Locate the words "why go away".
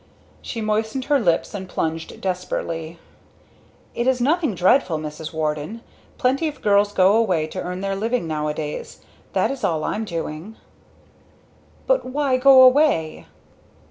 12.03-13.27